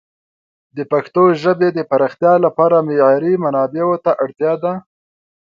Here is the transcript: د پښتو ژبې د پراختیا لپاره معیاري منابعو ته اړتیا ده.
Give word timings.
د 0.75 0.79
پښتو 0.91 1.23
ژبې 1.41 1.69
د 1.73 1.79
پراختیا 1.89 2.33
لپاره 2.45 2.75
معیاري 2.87 3.33
منابعو 3.43 3.95
ته 4.03 4.11
اړتیا 4.23 4.53
ده. 4.63 4.73